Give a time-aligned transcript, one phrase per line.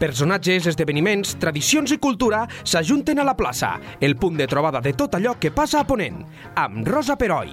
[0.00, 5.12] Personatges, esdeveniments, tradicions i cultura s'ajunten a la plaça, el punt de trobada de tot
[5.18, 6.22] allò que passa a Ponent,
[6.56, 7.52] amb Rosa Peroi.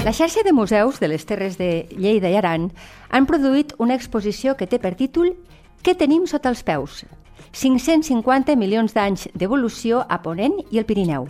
[0.00, 2.70] La xarxa de museus de les Terres de Lleida i Aran
[3.10, 5.34] han produït una exposició que té per títol
[5.84, 7.04] Què tenim sota els peus?
[7.52, 11.28] 550 milions d'anys d'evolució a Ponent i el Pirineu.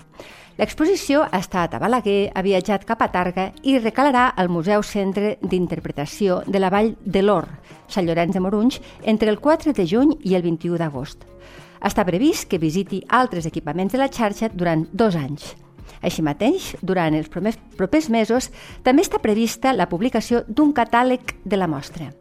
[0.61, 5.39] L'exposició ha estat a Balaguer, ha viatjat cap a Targa i recalarà al Museu Centre
[5.41, 7.49] d'Interpretació de la Vall de l'Or,
[7.89, 8.77] Sant Llorenç de Morunys,
[9.09, 11.25] entre el 4 de juny i el 21 d'agost.
[11.81, 15.55] Està previst que visiti altres equipaments de la xarxa durant dos anys.
[16.05, 18.53] Així mateix, durant els propers mesos,
[18.85, 22.13] també està prevista la publicació d'un catàleg de la mostra.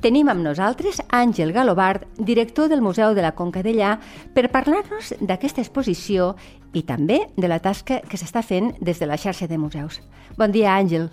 [0.00, 3.98] Tenim amb nosaltres Àngel Galobard, director del Museu de la Conca d'Ellà,
[4.32, 6.30] per parlar-nos d'aquesta exposició
[6.72, 10.00] i també de la tasca que s'està fent des de la xarxa de museus.
[10.38, 11.10] Bon dia, Àngel.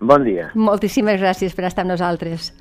[0.00, 0.48] Bon dia.
[0.54, 2.54] Moltíssimes gràcies per estar amb nosaltres.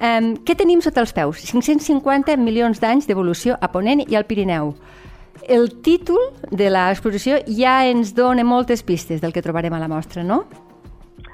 [0.00, 1.44] Um, què tenim sota els peus?
[1.46, 4.74] 550 milions d'anys d'evolució a Ponent i al Pirineu.
[5.46, 10.26] El títol de l'exposició ja ens dona moltes pistes del que trobarem a la mostra,
[10.26, 10.42] no?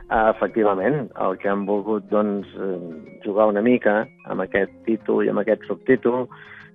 [0.09, 5.29] Uh, efectivament, el que hem volgut doncs, eh, jugar una mica amb aquest títol i
[5.29, 6.25] amb aquest subtítol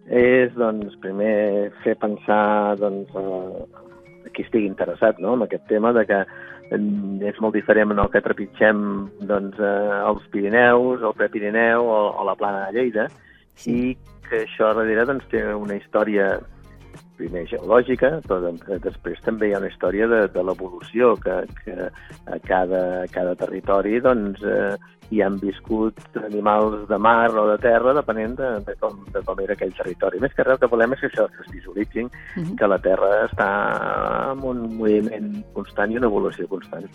[0.05, 5.33] és doncs, primer fer pensar doncs, a qui estigui interessat no?
[5.33, 6.21] en aquest tema de que
[7.25, 8.85] és molt diferent en el que trepitgem
[9.25, 13.07] doncs, els Pirineus, el Prepirineu o, o la plana de Lleida
[13.55, 13.73] sí.
[13.73, 16.35] i que això darrere doncs, té una història
[17.23, 22.39] primer geològica, però després també hi ha una història de, de l'evolució, que, que a
[22.47, 24.73] cada, a cada territori doncs, eh,
[25.13, 29.41] hi han viscut animals de mar o de terra, depenent de, de, com, de com
[29.44, 30.21] era aquell territori.
[30.23, 32.45] Més que res, el que volem és que això es visualitzin, uh mhm.
[32.45, 32.57] -huh.
[32.57, 33.49] que la Terra està
[34.31, 36.89] en un moviment constant i una evolució constant.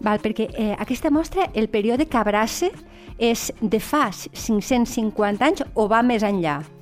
[0.00, 2.70] Val, perquè eh, aquesta mostra, el període que abraça
[3.18, 6.79] és de fa 550 anys o va més enllà?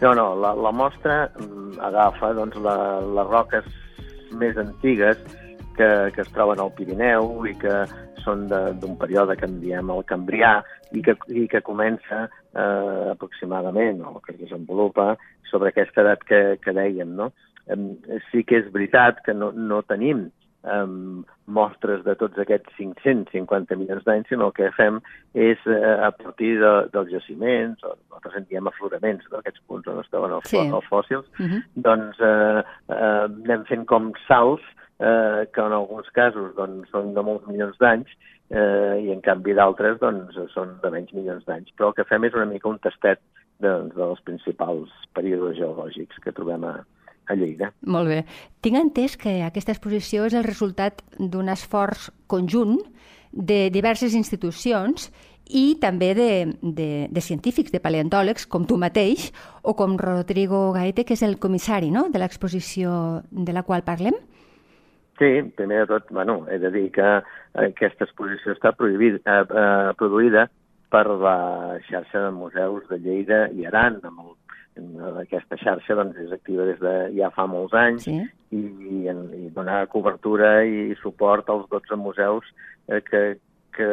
[0.00, 3.66] No, no, la, la mostra mm, agafa doncs, la, les roques
[4.40, 5.18] més antigues
[5.76, 7.82] que, que es troben al Pirineu i que
[8.24, 10.58] són d'un període que en diem el Cambrià
[10.96, 15.14] i que, i que comença eh, aproximadament, o que es desenvolupa,
[15.50, 17.14] sobre aquesta edat que, que dèiem.
[17.16, 17.30] No?
[18.30, 20.28] Sí que és veritat que no, no tenim
[20.62, 25.00] um, mostres de tots aquests 550 milions d'anys, sinó el que fem
[25.34, 30.02] és, eh, a partir de, dels jaciments, o nosaltres en diem afloraments d'aquests punts on
[30.02, 30.60] es troben els, sí.
[30.60, 31.56] els fòssils, uh mhm.
[31.56, 31.62] -huh.
[31.88, 34.64] doncs eh, eh, anem fent com salts
[35.00, 38.08] eh, que en alguns casos doncs, són de molts milions d'anys
[38.50, 41.72] eh, i en canvi d'altres doncs, són de menys milions d'anys.
[41.76, 43.20] Però el que fem és una mica un tastet
[43.60, 46.74] de, dels principals períodes geològics que trobem a,
[47.30, 47.70] a Lleida.
[47.86, 48.20] Molt bé.
[48.64, 52.80] Tinc entès que aquesta exposició és el resultat d'un esforç conjunt
[53.30, 55.10] de diverses institucions
[55.50, 56.30] i també de,
[56.62, 59.30] de, de científics, de paleontòlegs, com tu mateix,
[59.62, 64.18] o com Rodrigo Gaete, que és el comissari no?, de l'exposició de la qual parlem.
[65.20, 67.08] Sí, primer de tot, bueno, he de dir que
[67.60, 70.46] aquesta exposició està prohibida, eh, eh, produïda
[70.90, 74.32] per la xarxa de museus de Lleida i Aran, amb el
[75.20, 78.16] aquesta xarxa doncs, és activa des de ja fa molts anys sí.
[78.54, 82.46] i, i, i donar cobertura i suport als 12 museus
[82.88, 83.38] eh, que,
[83.76, 83.90] que,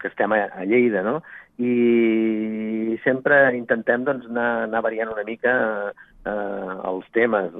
[0.00, 1.20] que estem a, a Lleida, no?
[1.58, 5.54] I sempre intentem doncs, anar, anar variant una mica
[5.90, 7.54] eh, els temes.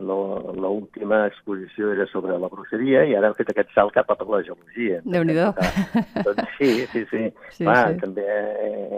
[0.00, 4.42] L'última exposició era sobre la bruixeria i ara hem fet aquest salt cap a la
[4.46, 5.00] geologia.
[5.04, 7.26] déu nhi doncs, sí, sí, sí.
[7.58, 8.00] sí, Va, sí.
[8.00, 8.24] També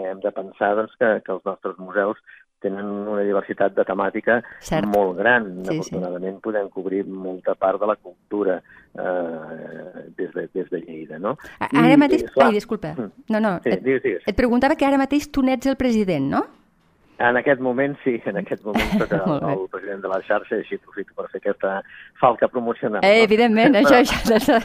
[0.07, 2.21] hem de pensar doncs, que, que els nostres museus
[2.63, 4.87] tenen una diversitat de temàtica Cert.
[4.87, 5.49] molt gran.
[5.67, 6.43] Sí, Afortunadament sí.
[6.47, 8.57] podem cobrir molta part de la cultura
[8.95, 11.35] eh, des, de, des de Lleida, no?
[11.59, 12.23] Ara I, mateix...
[12.31, 12.95] Clar, ai, disculpa.
[12.95, 13.11] Mm.
[13.35, 14.27] No, no, sí, et, digues, digues.
[14.29, 16.45] et preguntava que ara mateix tu n'ets el president, no?
[17.21, 20.79] En aquest moment, sí, en aquest moment soc el, el president de la xarxa així
[20.79, 21.75] aprofito per fer aquesta
[22.21, 23.05] falca promocional.
[23.05, 24.59] Eh, evidentment, això, això, això,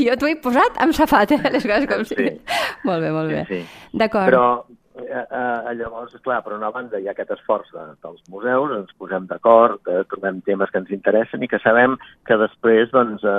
[0.00, 2.16] jo t'ho he posat amb safat, eh, les coses com sí.
[2.16, 2.34] si...
[2.88, 3.44] Molt bé, molt bé.
[3.50, 3.98] Sí, sí.
[4.00, 4.32] D'acord.
[4.32, 8.74] Però eh, eh, llavors, clar, per una banda hi ha aquest esforç de, dels museus,
[8.76, 11.96] ens posem d'acord, eh, trobem temes que ens interessen i que sabem
[12.28, 13.34] que després doncs, eh,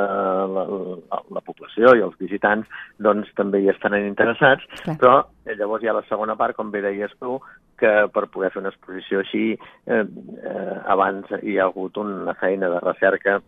[0.56, 2.70] la, la, la població i els visitants
[3.00, 4.98] doncs, també hi estaran interessats, clar.
[5.02, 5.16] però
[5.46, 7.40] eh, llavors hi ha la segona part, com bé deies tu,
[7.82, 12.70] que per poder fer una exposició així eh, eh, abans hi ha hagut una feina
[12.70, 13.40] de recerca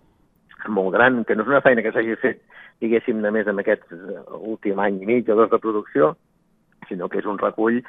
[0.68, 2.44] molt gran, que no és una feina que s'hagi fet,
[2.82, 3.84] diguéssim, només en aquest
[4.40, 6.14] últim any i mig o dos de producció,
[6.90, 7.82] sinó que és un recull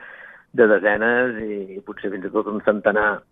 [0.55, 3.23] de desenes i potser fins i tot un centenar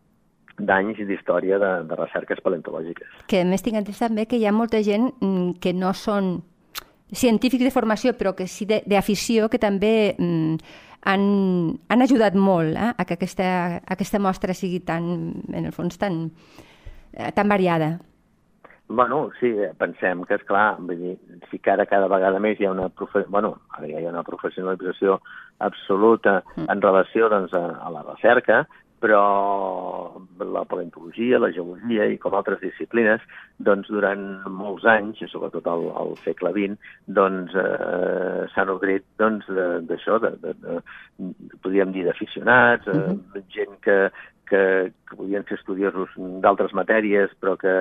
[0.59, 3.09] d'anys d'història de, de recerques paleontològiques.
[3.31, 6.35] Que a més tinc entès també que hi ha molta gent mm, que no són
[7.13, 10.57] científics de formació, però que sí d'afició, que també mm,
[11.09, 11.27] han,
[11.89, 15.05] han ajudat molt eh, a que aquesta, aquesta mostra sigui tan,
[15.53, 16.25] en el fons, tan,
[17.13, 17.99] eh, tan variada.
[18.93, 19.49] Bueno, sí,
[19.81, 21.15] pensem que, és clar, vull dir,
[21.49, 23.25] si que ara cada vegada més hi ha una, profe...
[23.29, 25.21] bueno, ara hi ha una professionalització
[25.63, 26.69] absoluta mm.
[26.73, 28.63] en relació doncs, a, a la recerca,
[29.03, 33.23] però la paleontologia, la geologia i com altres disciplines,
[33.59, 38.71] doncs durant molts anys, sobretot al, al segle XX, doncs eh, s'han
[39.19, 39.51] doncs,
[39.91, 40.79] d'això, de, de, de,
[41.19, 43.99] de, podríem dir d'aficionats, eh, gent que,
[44.53, 46.13] que, que podien ser estudiosos
[46.45, 47.73] d'altres matèries, però que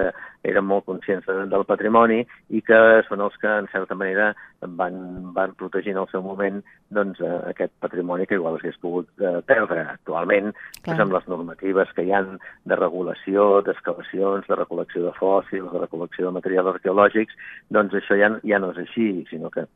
[0.48, 2.22] eren molt conscients de, del patrimoni
[2.56, 2.80] i que
[3.10, 4.32] són els que, en certa manera,
[4.80, 4.96] van,
[5.36, 6.62] van protegir en el seu moment
[6.96, 10.96] doncs, eh, aquest patrimoni que igual s'hagués pogut eh, perdre actualment, Clar.
[10.96, 12.38] doncs, amb les normatives que hi han
[12.72, 17.40] de regulació, d'excavacions, de recol·lecció de fòssils, de recol·lecció de materials arqueològics,
[17.76, 19.68] doncs això ja, ja no és així, sinó que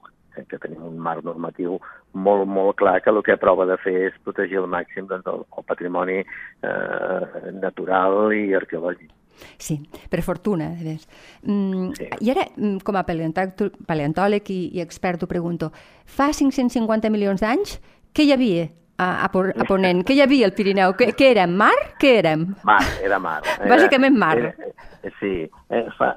[0.50, 1.80] que tenim un marc normatiu
[2.14, 5.44] molt, molt clar que el que prova de fer és protegir al màxim doncs, el,
[5.46, 9.12] el patrimoni eh, natural i arqueològic.
[9.60, 10.70] Sí, per fortuna.
[10.76, 12.08] Mm, sí.
[12.22, 15.72] I ara, mm, com a paleontòleg i, i expert, t'ho pregunto,
[16.06, 17.80] fa 550 milions d'anys,
[18.16, 20.04] què hi havia a, a, a Ponent?
[20.08, 20.96] Què hi havia al Pirineu?
[21.00, 21.56] Què, què érem?
[21.60, 21.76] Mar?
[22.02, 22.48] Què érem?
[22.68, 23.42] Mar, era mar.
[23.58, 24.36] Era, Bàsicament mar.
[24.40, 25.34] Era, sí,
[25.70, 26.14] eh, fa,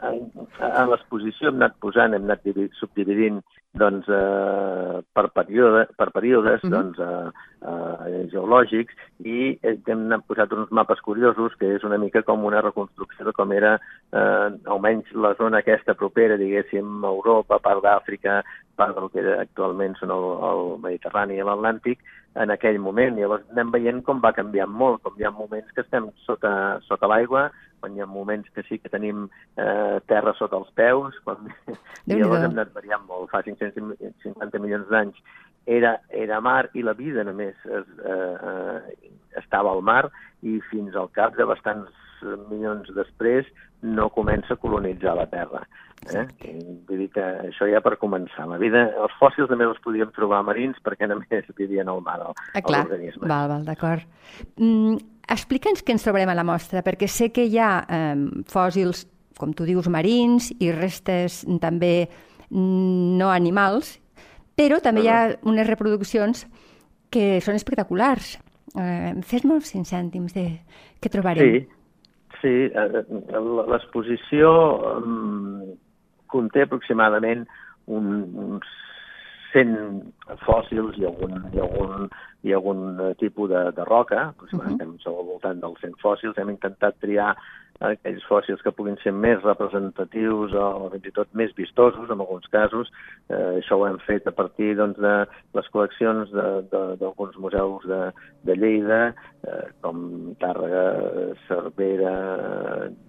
[0.71, 2.47] a l'exposició hem anat posant, hem anat
[2.79, 3.43] subdividint
[3.79, 6.71] doncs, eh, per, període, per períodes mhm.
[6.71, 6.77] -huh.
[6.77, 7.31] doncs, eh,
[7.69, 8.95] eh, geològics
[9.25, 13.53] i hem posat uns mapes curiosos que és una mica com una reconstrucció de com
[13.53, 13.79] era
[14.13, 18.43] eh, almenys la zona aquesta propera, diguéssim, Europa, part d'Àfrica,
[18.77, 21.99] part del que actualment són el, el Mediterrani i l'Atlàntic,
[22.43, 23.17] en aquell moment.
[23.19, 26.53] Llavors anem veient com va canviant molt, com hi ha moments que estem sota,
[26.87, 27.49] sota l'aigua,
[27.81, 29.27] quan hi ha moments que sí que tenim
[29.57, 31.51] eh, terra sota els peus, quan...
[32.07, 33.31] i llavors hem anat variant molt.
[33.35, 35.21] Fa 550 milions d'anys
[35.79, 40.05] era, era mar i la vida només es, eh, eh, estava al mar
[40.47, 41.95] i fins al cap de bastants
[42.49, 43.47] milions després
[43.83, 45.63] no comença a colonitzar la Terra.
[46.15, 46.25] Eh?
[46.87, 48.47] Vull dir que això ja per començar.
[48.51, 52.33] La vida, els fòssils també els podíem trobar marins perquè només vivien al mar, ah,
[52.63, 53.27] l'organisme.
[53.27, 54.07] Val, val, d'acord.
[54.57, 54.99] Mm,
[55.29, 58.15] Explica'ns què ens trobarem a la mostra, perquè sé que hi ha eh,
[58.49, 59.05] fòssils,
[59.37, 62.09] com tu dius, marins i restes també
[62.49, 63.99] no animals,
[64.57, 66.47] però també hi ha unes reproduccions
[67.13, 68.39] que són espectaculars.
[68.73, 70.47] Eh, Fes-nos cinc cèntims de
[70.97, 71.45] què trobarem.
[71.45, 71.78] Sí,
[72.43, 72.55] sí.
[72.69, 73.05] Eh,
[73.73, 74.51] l'exposició
[74.97, 75.63] um,
[76.29, 77.47] conté aproximadament
[77.87, 78.09] un,
[78.49, 78.69] uns
[79.53, 82.09] 100 fòssils i algun, i algun,
[82.45, 85.15] i algun tipus de, de roca, aproximadament uh -huh.
[85.15, 86.39] al voltant dels 100 fòssils.
[86.39, 87.35] Hem intentat triar
[87.85, 92.49] aquells fòssils que puguin ser més representatius o fins i tot més vistosos en alguns
[92.55, 92.91] casos.
[93.31, 95.15] Eh, això ho hem fet a partir doncs, de
[95.59, 98.01] les col·leccions d'alguns museus de,
[98.49, 99.03] de Lleida,
[99.47, 100.87] eh, com Tàrrega,
[101.47, 102.17] Cervera,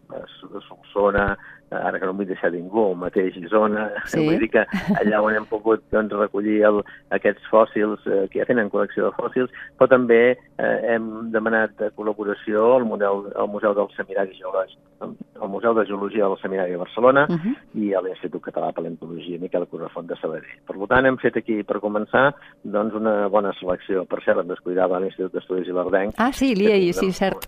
[0.09, 1.31] de Solsona,
[1.71, 4.23] ara que no em vull deixar ningú, el mateix Isona, sí.
[4.27, 4.65] vull dir que
[4.99, 6.81] allà on hem pogut doncs, recollir el,
[7.15, 12.75] aquests fòssils, eh, que ja tenen col·lecció de fòssils, però també eh, hem demanat col·laboració
[12.75, 17.25] al, model, al Museu del Seminari Geològic, al Museu de Geologia del Seminari de Barcelona
[17.29, 17.55] uh -huh.
[17.73, 20.59] i a l'Institut Català de Paleontologia Miquel Correfont de Sabadell.
[20.67, 22.33] Per tant, hem fet aquí, per començar,
[22.63, 24.05] doncs una bona selecció.
[24.05, 26.13] Per cert, em descuidava l'Institut d'Estudis Ilerdenc.
[26.17, 27.47] Ah, sí, l'IEI, sí, cert.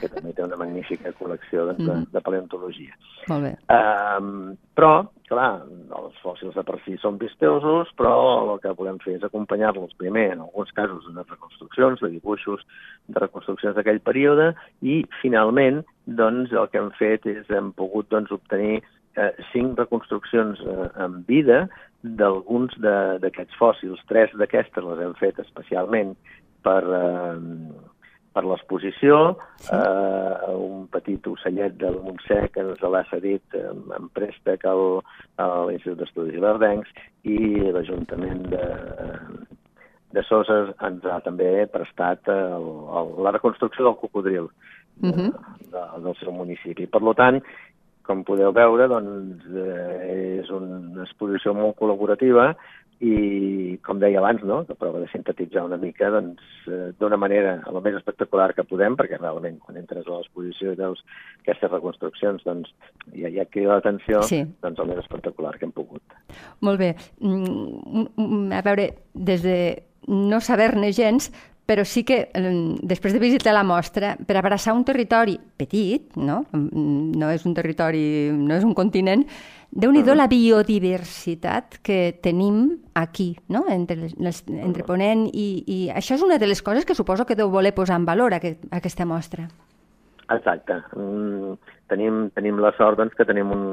[0.00, 2.04] Que també té una magnífica col·lecció doncs, uh -huh.
[2.04, 2.92] de, de paleontologia.
[3.28, 3.51] Molt bé.
[3.72, 5.62] Um, però, clar,
[5.96, 8.14] els fòssils de per si són vistosos, però
[8.52, 12.64] el que volem fer és acompanyar-los primer, en alguns casos, de reconstruccions, de dibuixos,
[13.08, 18.32] de reconstruccions d'aquell període, i finalment, doncs, el que hem fet és hem pogut doncs,
[18.34, 21.64] obtenir eh, cinc reconstruccions eh, en vida
[22.02, 24.00] d'alguns d'aquests fòssils.
[24.10, 26.16] Tres d'aquestes les hem fet especialment
[26.66, 27.91] per, eh,
[28.32, 29.18] per l'exposició,
[29.60, 29.70] sí.
[29.76, 35.00] eh, un petit ocellet del Montsec ens l'ha cedit en, en préstec al,
[35.42, 36.92] a l'Institut d'Estudis Verdencs
[37.28, 37.38] i
[37.74, 38.64] l'Ajuntament de,
[40.12, 42.70] de Soses ens ha també prestat el,
[43.00, 45.30] el, la reconstrucció del cocodril uh -huh.
[45.32, 46.86] de, de, del seu municipi.
[46.86, 47.40] Per tant,
[48.02, 52.54] com podeu veure, doncs, eh, és una exposició molt col·laborativa
[53.02, 54.60] i, com deia abans, no?
[54.68, 58.64] que prova de sintetitzar una mica doncs, eh, d'una manera a la més espectacular que
[58.68, 61.02] podem, perquè realment quan entres a l'exposició i veus
[61.42, 62.70] aquestes reconstruccions doncs,
[63.16, 64.44] ja, ja crida l'atenció sí.
[64.62, 66.18] doncs, el més espectacular que hem pogut.
[66.62, 66.92] Molt bé.
[67.18, 69.56] Mm, mm, a veure, des de
[70.06, 71.32] no saber-ne gens,
[71.66, 72.26] però sí que
[72.82, 76.44] després de visitar la mostra, per abraçar un territori petit, no?
[76.52, 79.26] Mm, no és un territori, no és un continent,
[79.72, 83.64] déu nhi la biodiversitat que tenim aquí, no?
[83.68, 85.78] entre, les, entre Ponent i, i...
[85.90, 88.66] Això és una de les coses que suposo que deu voler posar en valor aquest,
[88.70, 89.48] aquesta mostra.
[90.32, 90.76] Exacte.
[90.96, 91.56] Mm,
[91.88, 93.64] tenim, tenim la sort doncs, que tenim un...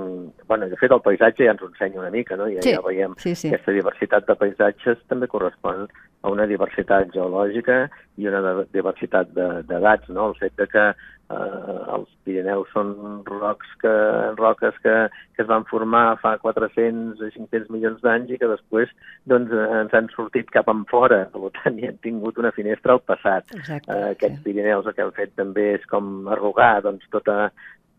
[0.48, 2.48] bueno, de fet, el paisatge ja ens ho ensenya una mica, no?
[2.52, 3.52] Ja, sí, ja veiem sí, sí.
[3.52, 5.88] aquesta diversitat de paisatges també correspon
[6.30, 7.86] a una diversitat geològica
[8.20, 10.30] i una diversitat d'edats, no?
[10.30, 12.94] El fet de que eh, els Pirineus són
[13.28, 13.94] rocs que,
[14.40, 14.96] roques que,
[15.36, 18.94] que es van formar fa 400 o 500 milions d'anys i que després
[19.30, 21.24] doncs, ens han sortit cap en fora.
[21.34, 23.50] Per tant, hi han tingut una finestra al passat.
[23.58, 24.46] Exacte, eh, aquests sí.
[24.50, 27.50] Pirineus el que han fet també és com arrugar doncs, tota,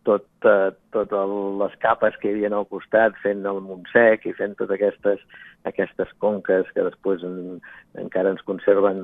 [0.08, 4.34] tot, eh, tot el, les capes que hi havia al costat, fent el Montsec i
[4.38, 5.24] fent totes aquestes,
[5.68, 7.58] aquestes conques que després en,
[8.00, 9.02] encara ens conserven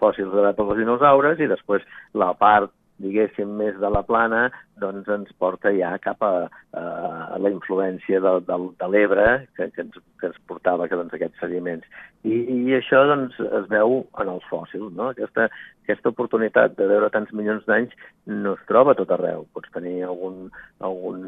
[0.00, 2.72] fòssils de dels dinosaures i després la part
[3.02, 4.46] diguéssim, més de la plana,
[4.80, 6.46] doncs ens porta ja cap a,
[6.78, 11.14] a la influència de, de, de l'Ebre que, que, ens, que ens portava que, doncs,
[11.14, 11.86] aquests sediments.
[12.24, 14.94] I, I això doncs, es veu en els fòssils.
[14.96, 15.10] No?
[15.12, 15.48] Aquesta,
[15.84, 17.92] aquesta oportunitat de veure tants milions d'anys
[18.30, 19.44] no es troba a tot arreu.
[19.52, 20.48] Pots tenir algun,
[20.80, 21.20] algun,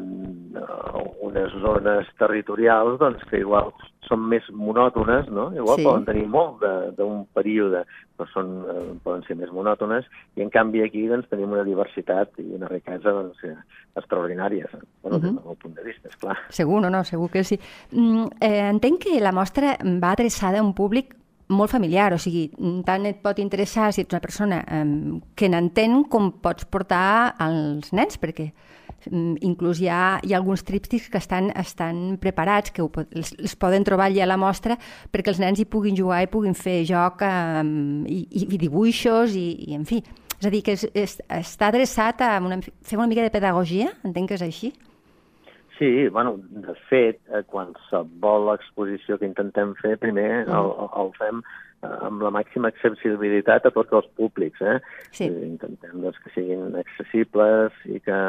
[0.93, 3.71] algunes zones territorials doncs, que igual
[4.07, 5.49] són més monòtones, no?
[5.53, 5.83] igual Sí.
[5.83, 7.83] poden tenir molt de- d'un període,
[8.17, 10.05] però són, eh, poden ser més monòtones,
[10.35, 13.55] i en canvi aquí doncs, tenim una diversitat i una riquesa doncs, eh,
[13.95, 14.81] extraordinàries, eh?
[15.03, 15.35] bueno, des Mhm.
[15.35, 16.37] del meu punt de vista, esclar.
[16.49, 17.59] Segur, no, no, segur que sí.
[17.91, 21.15] Mm, eh, entenc que la mostra va adreçada a un públic
[21.49, 22.51] molt familiar, o sigui,
[22.83, 27.93] tant et pot interessar si ets una persona eh, que n'entén com pots portar als
[27.93, 28.51] nens, perquè
[29.05, 33.55] inclús hi ha, hi ha alguns tríptics que estan, estan preparats, que ho, els, els
[33.55, 34.77] poden trobar allà a la mostra
[35.13, 37.63] perquè els nens hi puguin jugar i puguin fer joc eh,
[38.07, 40.01] i, i, dibuixos i, i, en fi,
[40.37, 43.93] és a dir, que és, és, està adreçat a una, fer una mica de pedagogia,
[44.05, 44.73] entenc que és així?
[45.77, 50.53] Sí, bueno, de fet, eh, qualsevol exposició que intentem fer, primer Mm.
[50.57, 50.71] el,
[51.03, 51.41] el fem
[51.85, 54.61] amb la màxima accessibilitat a tots els públics.
[54.61, 54.77] Eh?
[55.11, 55.27] Sí.
[55.29, 58.19] Eh, Intentem doncs, que siguin accessibles i que,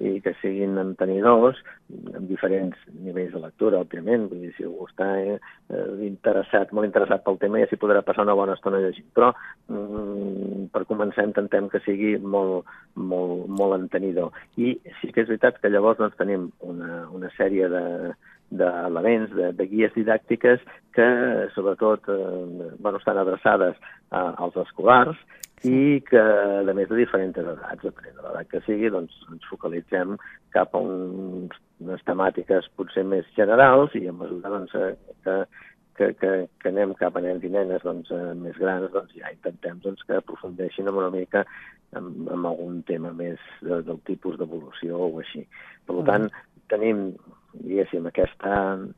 [0.00, 4.28] i que siguin entenidors amb diferents nivells de lectura, òbviament.
[4.30, 5.38] Vull dir, si algú està eh,
[5.72, 9.08] eh, interessat, molt interessat pel tema, ja s'hi podrà passar una bona estona llegint.
[9.16, 9.32] Però,
[9.72, 14.36] mm, per començar, intentem que sigui molt, molt, molt entenidor.
[14.60, 17.86] I sí que és veritat que llavors doncs, tenim una, una sèrie de,
[18.50, 20.62] d'elements, de, de guies didàctiques
[20.96, 21.06] que,
[21.54, 23.78] sobretot, eh, bueno, estan adreçades
[24.10, 25.18] a, als escolars
[25.66, 30.16] i que, a més de diferents edats, depenent de l'edat que sigui, doncs ens focalitzem
[30.54, 35.36] cap a uns, unes temàtiques potser més generals i a mesura doncs, eh, que,
[35.98, 36.30] que, que,
[36.62, 40.02] que anem cap a nens i nenes doncs, eh, més grans, doncs ja intentem doncs,
[40.08, 41.44] que aprofundeixin una mica
[41.92, 45.44] en, en algun tema més de, del tipus d'evolució o així.
[45.86, 46.30] Per tant,
[46.72, 47.10] tenim
[47.54, 48.54] diguéssim, aquesta,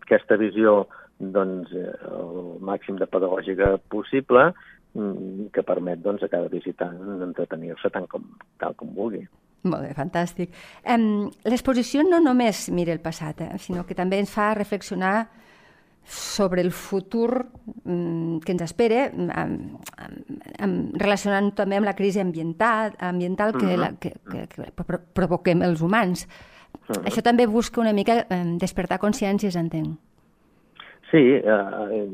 [0.06, 0.82] aquesta visió
[1.18, 4.50] doncs, eh, el màxim de pedagògica possible
[4.94, 8.26] mm, que permet doncs, a cada visitant entretenir-se tant com,
[8.62, 9.22] tal com vulgui.
[9.62, 10.50] Molt bé, fantàstic.
[10.90, 15.28] Um, L'exposició no només mira el passat, eh, sinó que també ens fa reflexionar
[16.04, 17.46] sobre el futur
[17.84, 20.16] um, que ens espera, um, um,
[20.66, 25.62] um, relacionant també amb la crisi ambiental, ambiental que, la, que, que, que pro provoquem
[25.62, 26.26] els humans.
[27.04, 29.98] Això també busca una mica um, despertar consciències, entenc.
[31.12, 32.06] Sí, eh, eh,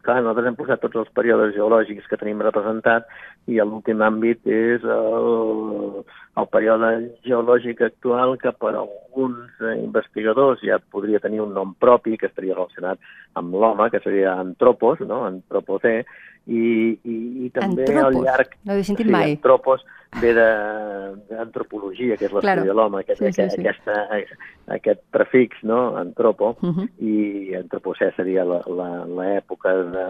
[0.00, 3.10] clar, nosaltres hem posat tots els períodes geològics que tenim representat
[3.52, 5.28] i l'últim àmbit és el,
[6.38, 12.16] el període geològic actual que per alguns eh, investigadors ja podria tenir un nom propi
[12.16, 12.98] que estaria relacionat
[13.34, 15.24] amb l'home, que seria antropos, no?
[15.26, 16.04] antropocè,
[16.46, 18.24] i, i, i també al Antropos?
[18.24, 18.54] llarg...
[18.64, 19.32] No havia sentit sí, mai.
[19.36, 19.84] Antropos
[20.20, 22.64] ve de- d'antropologia, que és l'estudi Claro.
[22.64, 23.66] de l'home, aquest, Sí, sí, aquest, sí.
[23.66, 26.88] Aquesta, aquest prefix, no?, antropo, Uh -huh.
[26.98, 30.06] i antropocè seria l'època de,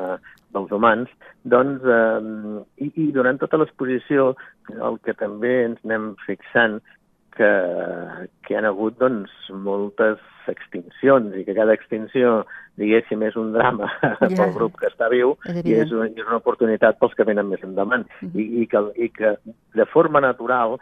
[0.54, 1.10] dels humans,
[1.44, 4.32] doncs, eh, i, i durant tota l'exposició
[4.70, 6.80] el que també ens anem fixant
[7.36, 7.50] que,
[8.44, 9.32] que hi ha hagut doncs,
[9.66, 12.44] moltes extincions i que cada extinció,
[12.80, 14.30] diguéssim, és un drama Ja.
[14.30, 17.50] pel grup que està viu És i és, una, és una oportunitat pels que venen
[17.50, 18.06] més endavant.
[18.32, 19.36] I, i, que, I que
[19.76, 20.78] de forma natural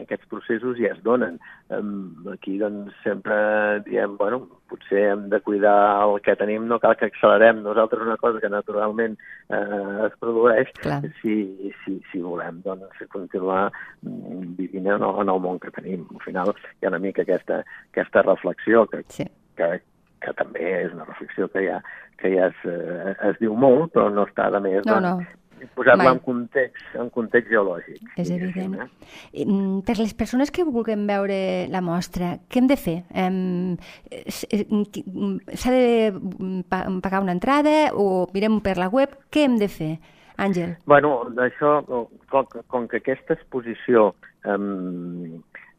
[0.00, 1.38] aquests processos ja es donen.
[1.74, 6.96] Um, aquí doncs sempre diem, bueno, potser hem de cuidar el que tenim, no cal
[6.98, 9.16] que accelerem nosaltres una cosa que naturalment
[9.48, 11.00] eh, es produeix Clar.
[11.20, 11.36] si,
[11.84, 13.70] si, si volem doncs, continuar
[14.02, 16.06] mm, vivint en el, en el món que tenim.
[16.14, 19.24] Al final hi ha una mica aquesta, aquesta reflexió que, Sí.
[19.56, 19.82] que,
[20.20, 21.82] que també és una reflexió que ja,
[22.18, 25.68] que ja es, eh, es diu molt, però no està de més No, doncs, no.
[25.74, 28.00] posar-la en context, en context geològic.
[28.20, 28.74] És evident.
[28.84, 29.44] Eh?
[29.86, 32.98] Per les persones que vulguin veure la mostra, què hem de fer?
[34.28, 36.12] S'ha de
[36.68, 39.14] pagar una entrada o mirem per la web?
[39.30, 39.94] Què hem de fer?
[40.36, 40.76] Àngel.
[40.84, 44.58] Bueno, això, com, com que aquesta exposició eh,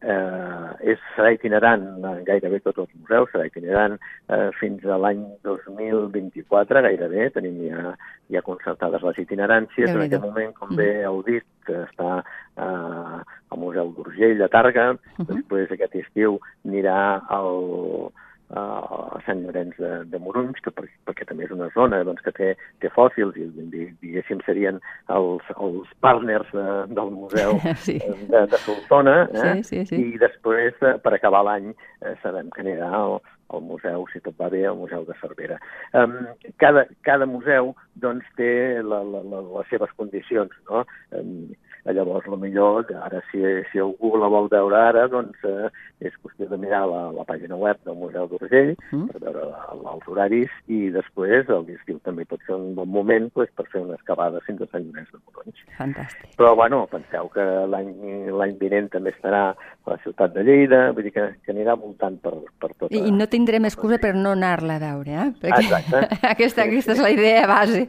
[0.02, 1.86] eh, és, serà itinerant
[2.28, 7.96] gairebé tots els museus, serà itinerant eh, fins a l'any 2024, gairebé, tenim ja,
[8.36, 9.90] ja concertades les itineràncies.
[9.90, 11.08] En aquest moment, com bé mm.
[11.08, 13.18] heu dit, està eh,
[13.56, 15.28] al Museu d'Urgell, de Targa, uh -huh.
[15.34, 18.12] després aquest estiu anirà al,
[18.54, 22.34] a Sant Llorenç de, de Morunys, que per, perquè també és una zona doncs, que
[22.36, 22.52] té,
[22.84, 24.78] té fòssils i diguéssim serien
[25.10, 27.98] els, els partners de, del museu sí.
[28.30, 29.56] de, de Solsona, eh?
[29.64, 30.02] sí, sí, sí.
[30.14, 31.72] i després, eh, per acabar l'any,
[32.04, 33.18] eh, sabem que anirà al,
[33.54, 35.58] al museu, si tot va bé, al Museu de Cervera.
[35.94, 36.16] Um,
[36.62, 40.54] cada, cada museu doncs, té la, la, la, les seves condicions.
[40.70, 40.84] No?
[41.18, 41.54] Um,
[41.86, 45.70] Llavors, la millor, ara si, si algú la vol veure ara, doncs eh,
[46.02, 49.06] és qüestió de mirar la, la pàgina web del Museu d'Urgell mm.
[49.12, 49.46] per veure
[49.94, 53.82] els horaris i després el l'estiu també pot ser un bon moment pues, per fer
[53.84, 55.64] una excavada fins a Sant Llorenç de Morons.
[55.78, 56.34] Fantàstic.
[56.40, 61.14] Però, bueno, penseu que l'any vinent també estarà a la ciutat de Lleida, vull dir
[61.16, 62.90] que, que anirà voltant per, per tot.
[62.90, 65.28] I, I no tindrem excusa per no anar-la a veure, eh?
[65.44, 66.02] Perquè Exacte.
[66.34, 67.86] aquesta, aquesta és la idea base.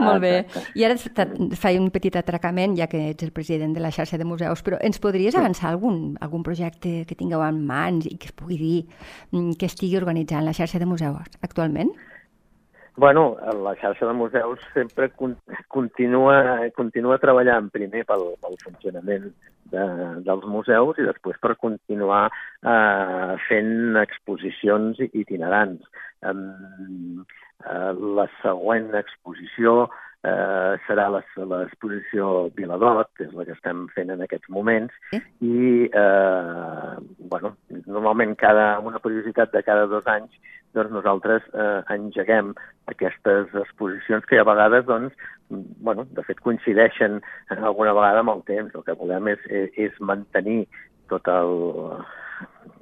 [0.00, 0.34] Molt bé.
[0.76, 4.26] I ara faig un petit atracament, ja que ets el president de la xarxa de
[4.26, 8.36] museus, però ens podries avançar algun, algun projecte que tingueu en mans i que es
[8.36, 8.78] pugui dir
[9.30, 11.94] mm, que estigui organitzant la xarxa de museus actualment?
[13.00, 15.08] Bueno, la xarxa de museus sempre
[15.68, 19.30] continua, continua treballant primer pel, pel funcionament
[19.72, 19.84] de,
[20.26, 25.86] dels museus i després per continuar eh, fent exposicions itinerants.
[26.26, 26.34] Eh,
[28.18, 29.86] la següent exposició
[30.24, 35.22] eh, serà l'exposició Viladot, que és la que estem fent en aquests moments, eh?
[35.40, 36.94] i eh,
[37.32, 37.54] bueno,
[37.86, 40.36] normalment cada, una periodicitat de cada dos anys
[40.74, 42.52] doncs nosaltres eh, engeguem
[42.90, 45.14] aquestes exposicions que a vegades, doncs,
[45.82, 47.18] bueno, de fet coincideixen
[47.58, 48.74] alguna vegada amb el temps.
[48.74, 50.62] El que volem és, és, és mantenir
[51.10, 51.56] tot el,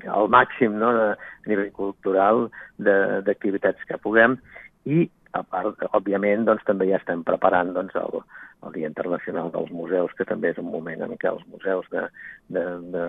[0.05, 4.37] el màxim no, de, a nivell cultural d'activitats que puguem
[4.89, 8.23] i a part, òbviament, doncs, també ja estem preparant doncs, el,
[8.67, 12.07] el Dia Internacional dels Museus, que també és un moment en què els museus de,
[12.55, 12.65] de,
[12.95, 13.05] de,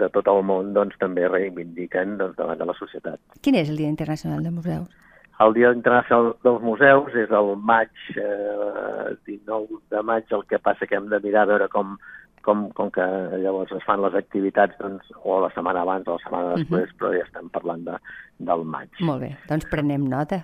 [0.00, 3.20] de tot el món doncs, també reivindiquen doncs, davant de la societat.
[3.42, 5.04] Quin és el Dia Internacional dels Museus?
[5.44, 10.86] El Dia Internacional dels Museus és el maig, eh, 19 de maig, el que passa
[10.86, 11.94] que hem de mirar a veure com,
[12.42, 13.04] com, com que
[13.44, 16.64] llavors es fan les activitats doncs, o la setmana abans o la setmana mhm.
[16.64, 16.98] després, uh -huh.
[16.98, 18.00] però ja estem parlant de,
[18.50, 18.90] del maig.
[19.00, 20.42] Molt bé, doncs prenem nota.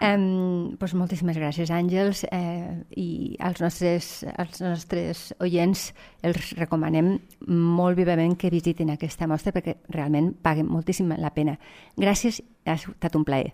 [0.00, 5.92] Um, doncs moltíssimes gràcies, Àngels, eh, i als nostres, als nostres oients
[6.24, 11.58] els recomanem molt vivament que visitin aquesta mostra perquè realment paguen moltíssim la pena.
[11.96, 13.52] Gràcies, ha estat un plaer.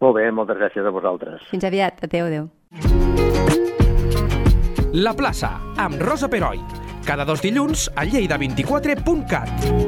[0.00, 1.42] Molt bé, moltes gràcies a vosaltres.
[1.50, 2.48] Fins aviat, adeu, adeu.
[4.94, 6.62] La plaça, amb Rosa Peroi.
[7.04, 9.87] Cada dos dilluns a lleida24.cat.